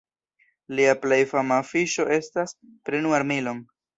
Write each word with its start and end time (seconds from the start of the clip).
Lia 0.79 0.95
plej 1.03 1.19
fama 1.33 1.59
afiŝo 1.65 2.07
estas 2.17 2.57
"Prenu 2.89 3.15
armilon!". 3.21 3.63